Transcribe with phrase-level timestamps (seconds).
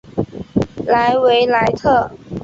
[0.87, 2.09] 莱维莱特。